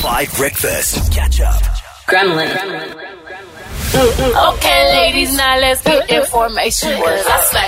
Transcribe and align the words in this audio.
Five 0.00 0.34
Breakfast. 0.34 1.12
Catch 1.12 1.42
up. 1.42 1.60
Gremlin. 2.08 2.96
Okay, 3.92 4.82
ladies, 4.94 5.36
now 5.36 5.58
let's 5.58 5.82
get 5.82 6.08
information. 6.08 6.90
I 6.94 7.40
say. 7.50 7.66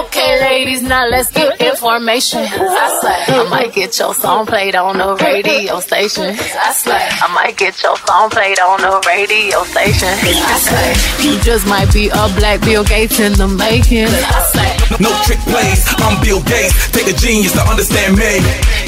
Okay, 0.00 0.40
ladies, 0.42 0.82
now 0.82 1.08
let's 1.08 1.32
get 1.32 1.60
information. 1.60 2.40
I 2.40 3.00
say. 3.02 3.34
I 3.34 3.48
might 3.48 3.72
get 3.74 3.98
your 3.98 4.14
song 4.14 4.46
played 4.46 4.76
on 4.76 4.98
the 4.98 5.16
radio 5.16 5.80
station. 5.80 6.36
I 6.38 6.72
say. 6.72 6.92
I 6.92 7.32
might 7.34 7.56
get 7.56 7.82
your 7.82 7.96
song 7.96 8.30
played 8.30 8.60
on 8.60 8.80
the 8.80 9.02
radio 9.08 9.64
station. 9.64 10.12
I 10.12 10.58
say. 10.60 11.26
You 11.26 11.40
just 11.40 11.66
might 11.66 11.92
be 11.92 12.08
a 12.08 12.28
black 12.36 12.60
Bill 12.60 12.84
Gates 12.84 13.18
in 13.18 13.32
the 13.32 13.48
making. 13.48 14.06
I 14.06 14.42
say. 14.54 15.02
No 15.02 15.10
trick 15.24 15.40
plays, 15.40 15.82
I'm 15.98 16.22
Bill 16.22 16.42
Gates. 16.44 16.92
Take 16.92 17.08
a 17.08 17.16
genius 17.16 17.52
to 17.52 17.62
understand 17.62 18.16
me. 18.16 18.38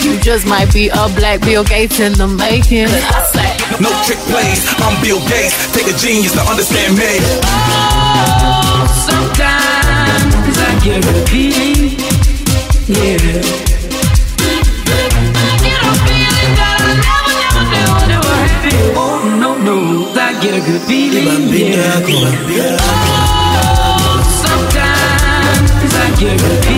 You 0.03 0.19
just 0.21 0.47
might 0.47 0.73
be 0.73 0.89
a 0.89 1.09
black 1.17 1.41
Bill 1.41 1.65
Gates 1.65 1.99
in 2.01 2.13
the 2.13 2.27
making. 2.29 2.87
I 2.89 3.23
say. 3.33 3.51
No 3.83 3.91
trick 4.07 4.19
plays, 4.31 4.65
I'm 4.79 5.01
Bill 5.03 5.21
Gates. 5.29 5.55
Take 5.73 5.87
a 5.87 5.97
genius 5.99 6.33
to 6.33 6.41
understand 6.41 6.97
me. 6.97 7.19
Oh, 7.45 8.87
sometimes 9.07 10.59
I 10.59 10.81
get 10.85 11.05
a 11.05 11.27
feeling, 11.27 11.99
yeah. 12.89 13.43
Oh 19.01 19.21
no 19.41 19.51
no, 19.59 20.13
I 20.15 20.33
get 20.41 20.55
a 20.55 20.61
good 20.65 20.83
feeling, 20.83 21.49
yeah. 21.49 22.79
Oh, 23.61 24.23
sometimes 24.43 25.95
I 25.95 25.97
get 26.19 26.33
a 26.35 26.37
good 26.43 26.59
feeling, 26.65 26.78